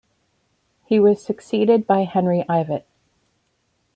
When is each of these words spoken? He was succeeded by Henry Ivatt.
He 0.83 0.99
was 0.99 1.23
succeeded 1.23 1.85
by 1.85 2.05
Henry 2.05 2.43
Ivatt. 2.49 2.85